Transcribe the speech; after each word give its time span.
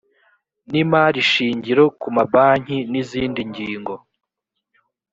n 0.71 0.73
imari 0.83 1.19
shingiro 1.31 1.83
ku 1.99 2.07
mabanki 2.15 2.77
n 2.91 2.93
izindi 3.01 3.41
ngingo 3.49 3.93